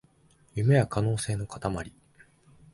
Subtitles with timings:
[0.55, 1.93] 夢は可能性のかたまり